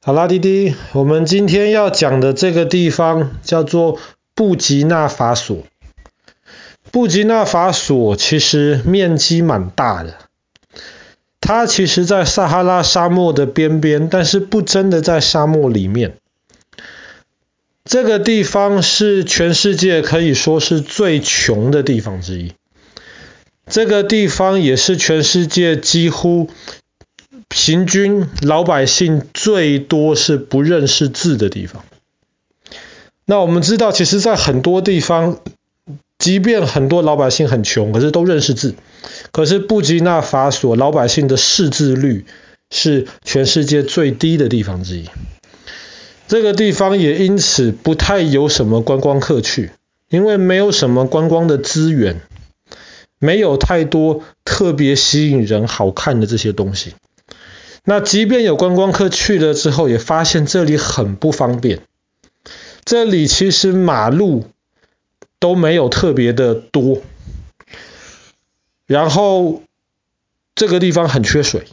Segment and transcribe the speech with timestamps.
[0.00, 3.98] 好啦，滴滴，我们今天要讲的这个地方叫做
[4.34, 5.64] 布吉纳法索。
[6.92, 10.14] 布吉纳法索其实面积蛮大的，
[11.40, 16.16] 它其实在撒哈拉沙漠的边边，但是不真的在沙漠里面。
[17.84, 22.52] 这个地方是全世界可以说是最穷的地方之一。
[23.66, 26.48] 这个地方也是全世界几乎
[27.48, 31.84] 平均老百姓最多是不认识字的地方。
[33.24, 35.40] 那我们知道，其实，在很多地方，
[36.18, 38.74] 即便很多老百姓很穷，可是都认识字。
[39.32, 42.26] 可是布吉纳法索老百姓的识字率
[42.70, 45.04] 是全世界最低的地方之一。
[46.26, 49.70] 这个地方也因此不太有什么观光客去，
[50.10, 52.20] 因为没有什么观光的资源，
[53.18, 56.94] 没有太多特别吸引人、好看的这些东西。
[57.88, 61.80] 那即便有观光客去了之后，也发现这里很不方便。
[62.84, 64.44] 这里其实马路
[65.38, 67.00] 都没有特别的多，
[68.84, 69.62] 然后
[70.54, 71.66] 这个地方很缺水。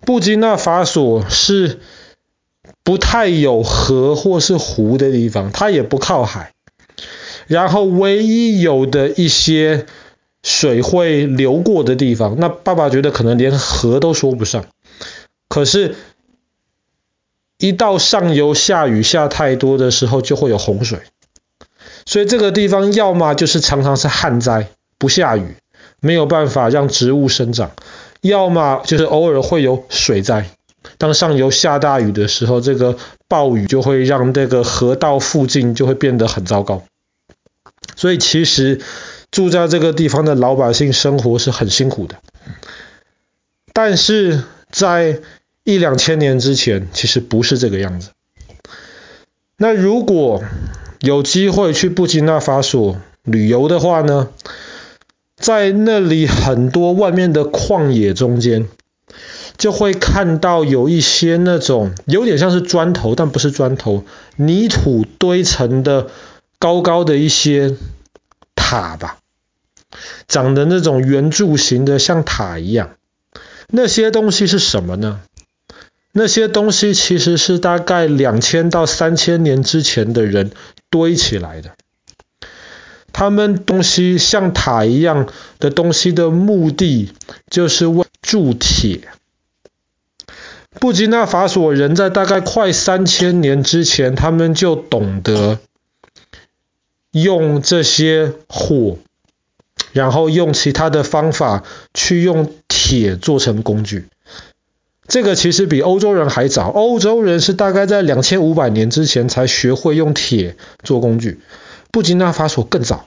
[0.00, 1.80] 布吉纳法索是
[2.82, 6.52] 不太有河或是湖的地方，它也不靠海。
[7.46, 9.86] 然后唯一有的一些
[10.42, 14.64] 水会流过的地方，那爸爸觉得可能连河都说不上。
[15.48, 15.94] 可是，
[17.58, 20.98] 一到上游下雨下太多的时候，就会有洪水。
[22.04, 25.54] 所以这个地方要么就是常常是旱灾，不下雨，
[26.00, 27.68] 没有办法让植物生长；
[28.20, 30.50] 要么就是偶尔会有水灾。
[30.98, 32.98] 当上游下大雨的时候，这个
[33.28, 36.82] 暴雨就会让这个河道附近就会变得很糟糕。
[37.94, 38.80] 所以其实。
[39.32, 42.16] 住在这个地方的老百姓生活是很辛苦的，
[43.72, 45.20] 但是在
[45.64, 48.10] 一两千年之前，其实不是这个样子。
[49.56, 50.44] 那如果
[51.00, 54.28] 有机会去布吉纳法索旅游的话呢，
[55.36, 58.68] 在那里很多外面的旷野中间，
[59.56, 64.04] 就会看到有一些那种有点像是砖头，但不是砖头，
[64.36, 66.08] 泥土堆成的
[66.58, 67.76] 高高的一些
[68.54, 69.20] 塔吧。
[70.28, 72.96] 长的那种圆柱形的，像塔一样。
[73.68, 75.20] 那些东西是什么呢？
[76.12, 80.50] 那些东西其实是大概两千到三千年之前的人
[80.90, 81.70] 堆起来的。
[83.12, 87.12] 他们东西像塔一样的东西的目的，
[87.48, 89.08] 就是为铸铁。
[90.80, 95.60] 布吉纳法索人在大概快三千年之前，他们就懂得
[97.10, 98.98] 用这些火。
[99.92, 101.64] 然后用其他的方法
[101.94, 104.06] 去用铁做成工具，
[105.06, 106.68] 这个其实比欧洲人还早。
[106.68, 111.40] 欧洲人是大概在两千五百年之前才学会用铁做工具，
[111.90, 113.06] 布吉纳法索更早。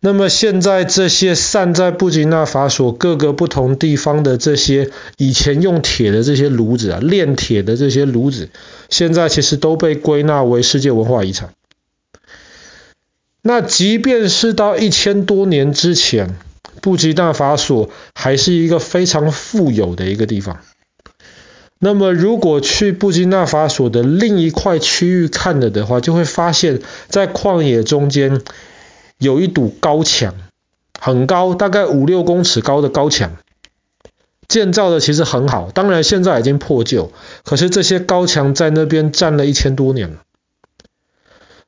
[0.00, 8.50] 那么现在这些散在布吉纳法索各个不同地方的这些以前用铁的这些炉子啊，炼铁的这些炉子，
[8.90, 11.54] 现在其实都被归纳为世界文化遗产。
[13.46, 16.36] 那即便是到一千多年之前，
[16.82, 20.58] 布吉纳法索还是一个非常富有的一个地方。
[21.78, 28.40] 那么，如果去布吉纳法索的另一块区域看了的话，就会发现，在旷野中间
[29.18, 30.34] 有一堵高墙，
[30.98, 33.36] 很高，大概五六公尺高的高墙，
[34.48, 35.70] 建造的其实很好。
[35.70, 37.12] 当然，现在已经破旧，
[37.44, 40.16] 可是这些高墙在那边站了一千多年了。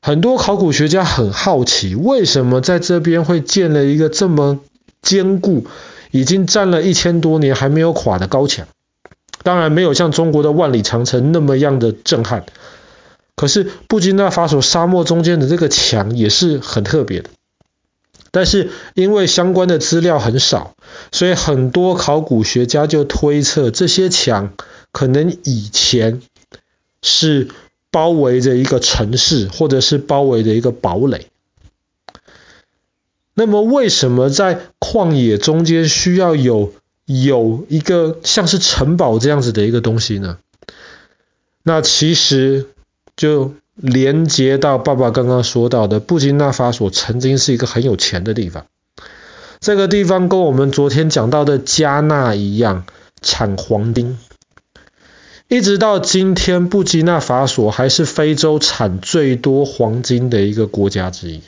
[0.00, 4.60] 很多考古学家很好奇，为什么在这边会建了一个这么
[5.02, 5.66] 坚固、
[6.12, 8.68] 已经站了一千多年还没有垮的高墙？
[9.42, 12.46] 当然没有像中国的万里长城那么样的震撼。
[13.34, 17.30] 可是布吉纳法索沙漠中间的这个墙也是很特别的。
[18.30, 20.74] 但是因为相关的资料很少，
[21.10, 24.52] 所以很多考古学家就推测，这些墙
[24.92, 26.22] 可能以前
[27.02, 27.48] 是。
[27.90, 31.26] 包围着一个城市，或者是包围着一个堡垒。
[33.34, 36.72] 那么，为什么在旷野中间需要有
[37.06, 40.38] 有一个像是城堡这样子的一个东西呢？
[41.62, 42.66] 那其实
[43.16, 48.66] 就连接到爸爸刚刚说到的，布吉纳法索曾经是一个很有钱的地方。
[49.60, 52.86] 这个地方跟我们昨天讲到的加纳一样，
[53.22, 54.18] 产黄金。
[55.48, 61.42] 一直到今天，布吉纳法索还是非洲产最多黄金的一个国家之一。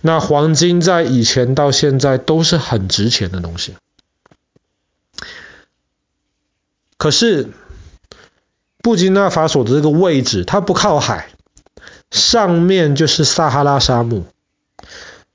[0.00, 3.74] 那黄金在以前到现在都是很值钱的东西。
[6.96, 7.48] 可是，
[8.80, 11.30] 布吉纳法索的这个位置，它不靠海，
[12.12, 14.22] 上面就是撒哈拉沙漠。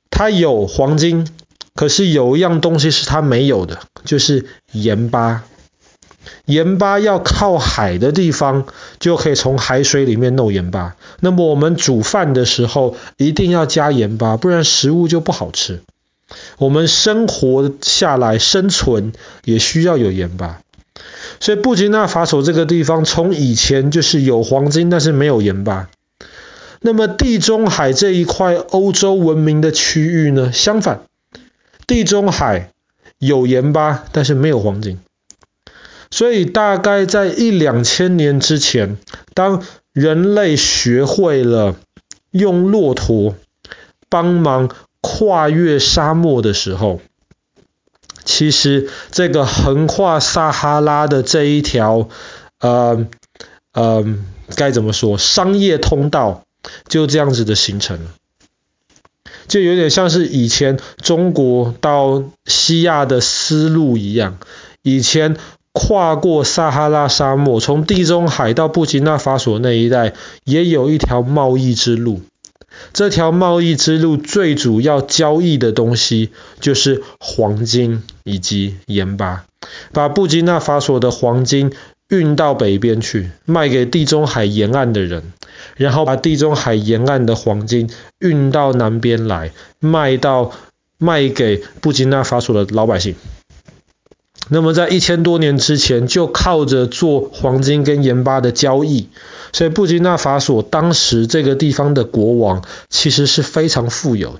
[0.10, 1.28] 它有黄金，
[1.76, 5.44] 可是有一样东西是它没有的，就是盐巴。
[6.46, 8.66] 盐巴要靠海的地方，
[9.00, 10.96] 就可以从海水里面弄盐巴。
[11.20, 15.82] 那么我们煮饭的时候，一定要加盐巴，不然食物就不好吃。
[16.58, 20.60] 我们生活下来生存也需要有盐巴。
[21.40, 25.90] 所以布吉纳法索这个地方，从以前就是有黄金，但是没有盐巴。
[26.82, 30.52] 那么地中海这一块欧洲文明的区域呢？
[30.52, 31.02] 相反，
[31.88, 32.72] 地中海
[33.20, 35.00] 有盐巴，但是没有黄金。
[36.14, 38.98] 所以大概在一两千年之前，
[39.34, 39.64] 当
[39.94, 41.76] 人类学会了
[42.30, 43.34] 用骆驼
[44.10, 44.70] 帮忙
[45.02, 47.02] 跨越沙漠的时候，
[48.24, 52.08] 其实，这个横跨撒哈拉的这一条，
[52.60, 53.08] 呃
[53.72, 54.06] 呃，
[54.56, 55.18] 该怎么说？
[55.18, 56.44] 商业通道
[56.88, 58.12] 就这样子的形成了，
[59.48, 64.38] 就有点像是以前中国到西亚的丝路一样。
[64.84, 65.38] 以前
[65.74, 70.14] 跨过撒哈拉沙漠，从地中海到布吉纳法索那一带，
[70.46, 72.22] 也有一条贸易之路。
[72.92, 79.46] 这条贸易之路最主要交易的东西就是黄金以及盐巴，
[79.92, 81.72] 把布吉纳法索的黄金
[82.08, 85.34] 运到北边去，卖给地中海沿岸的人，
[85.76, 87.90] 然后把地中海沿岸的黄金
[88.20, 90.52] 运到南边来，卖到
[90.98, 93.16] 卖给布吉纳法索的老百姓。
[94.54, 99.10] 那么在一千多年之前，就靠着做黄金跟盐巴的交易。
[99.52, 104.40] 所以布吉纳法索当时这个地方的国王其实是非常富有的。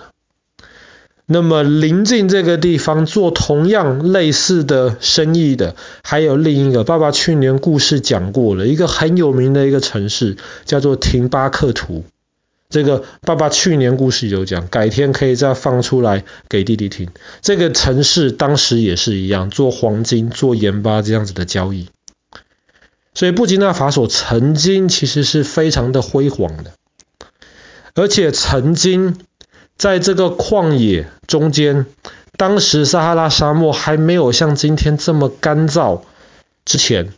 [1.26, 12.04] 那么临近这个地方做同样类似的生意的，还有另一个，爸爸去年故事讲过了，一个很有名的一个城市叫做廷巴克图。
[12.74, 17.08] 这个爸爸去年故事有讲，改天可以再放出来给弟弟听。
[17.44, 21.90] 这个城市当时也是一样，做黄金、做盐巴这样子的交易。
[23.14, 26.72] 所以布吉纳法索曾经其实是非常的辉煌的，
[27.94, 29.18] 而且曾经
[29.78, 31.86] 在这个旷野中间，
[32.38, 36.02] 当时撒哈拉沙漠还没有像今天这么干燥
[36.66, 37.14] 之前，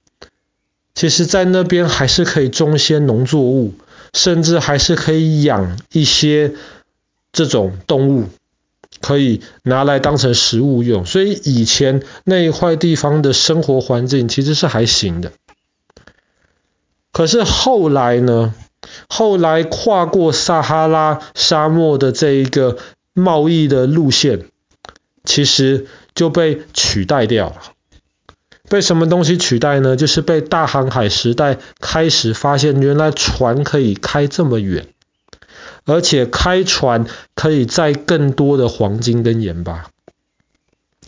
[0.93, 3.73] 其实在那边还是可以种一些农作物，
[4.15, 6.53] 甚至还是可以养一些
[7.33, 8.29] 这种动物，
[9.01, 11.05] 可以拿来当成食物用。
[11.05, 15.33] 所以以前那一块地方的生活环境其实是还行的。
[17.11, 18.55] 可是后来呢？
[19.09, 22.77] 后来跨过撒哈拉沙漠的这一个
[23.13, 24.45] 贸易的路线，
[25.23, 27.74] 其实就被取代掉了。
[28.75, 29.95] 被什么东西取代呢？
[29.95, 34.87] 就是被大航海时代开始发现，原来船可以开这么远，
[35.85, 37.05] 而且开船
[37.35, 39.85] 可以载更多的黄金跟盐巴，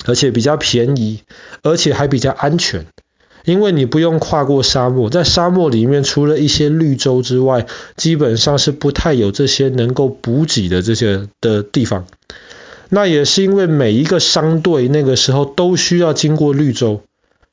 [0.06, 1.24] 而且比较便宜，
[1.62, 2.86] 而且还比较安全。
[3.44, 7.66] 因为你不用跨过沙漠，在沙漠里面，除了一些绿洲之外，
[7.98, 12.08] 基本上是不太有这些能够补给的这些的地方。
[12.88, 17.02] 那也是因为每一个商队那个时候都需要经过绿洲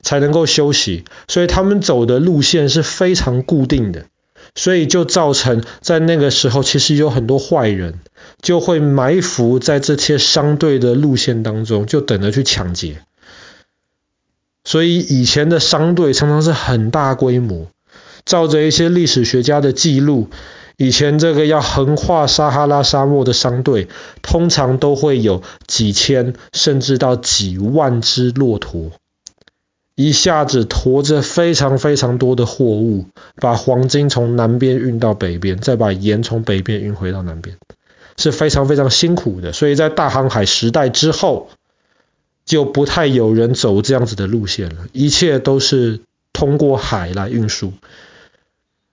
[0.05, 4.05] 才能够休息，所以他们走的路线是非常固定的，
[4.53, 7.99] 所以就造成在那个时候，其实有很多坏人
[8.39, 12.99] 就会埋伏在这些商队的路线当中，就等着去抢劫。
[14.63, 17.67] 所以以前的商队常常是很大规模，
[18.25, 20.29] 照着一些历史学家的记录，
[20.77, 23.87] 以前这个要横跨撒哈拉沙漠的商队，
[24.21, 28.91] 通常都会有几千甚至到几万只骆驼，
[29.95, 33.05] 一下子驮着非常非常多的货物，
[33.37, 37.55] 把黄金从南边运到北边，再把盐从北边运回到南边，
[38.17, 39.53] 是非常非常辛苦的。
[39.53, 41.49] 所以在大航海时代之后，
[42.45, 46.01] 就不太有人走这样子的路线了，一切都是
[46.33, 47.71] 通过海来运输。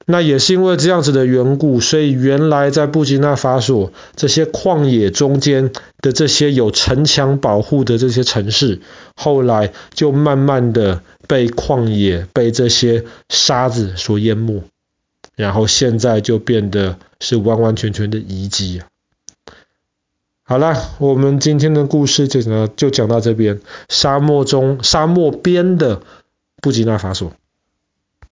[0.07, 8.81] 那也是因为这样子的缘故，所以原来在布吉纳法索这些旷野中间的这些有城墙保护的这些城市，
[9.15, 14.63] 后来就慢慢的被旷野、被这些沙子所淹没，
[15.37, 18.87] 然后现在就变得是完完全全的遗迹啊。
[20.45, 23.61] 好了，我们今天的故事就讲到就讲到这边。
[23.89, 26.03] 沙漠中，沙漠边的
[26.61, 27.33] 布吉纳法索。